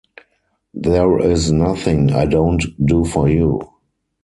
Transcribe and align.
There 0.73 1.19
is 1.19 1.51
nothing 1.51 2.11
I 2.11 2.25
don’t 2.25 2.63
do 2.83 3.05
for 3.05 3.29
you. 3.29 3.61